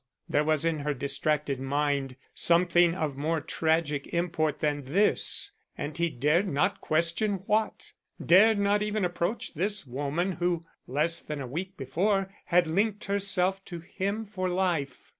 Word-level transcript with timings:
There 0.27 0.43
was 0.43 0.65
in 0.65 0.79
her 0.79 0.95
distracted 0.95 1.59
mind 1.59 2.15
something 2.33 2.95
of 2.95 3.17
more 3.17 3.39
tragic 3.39 4.07
import 4.11 4.57
than 4.59 4.85
this; 4.85 5.51
and 5.77 5.95
he 5.95 6.09
dared 6.09 6.47
not 6.47 6.81
question 6.81 7.43
what; 7.45 7.91
dared 8.19 8.57
not 8.57 8.81
even 8.81 9.05
approach 9.05 9.53
this 9.53 9.85
woman 9.85 10.31
who, 10.31 10.63
less 10.87 11.19
than 11.21 11.39
a 11.39 11.45
week 11.45 11.77
before, 11.77 12.33
had 12.45 12.65
linked 12.65 13.05
herself 13.05 13.63
to 13.65 13.77
him 13.81 14.25
for 14.25 14.49
life. 14.49 15.07